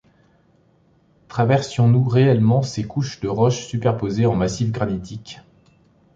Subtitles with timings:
[1.27, 5.41] Traversions-nous réellement ces couches de roches superposées au massif granitique?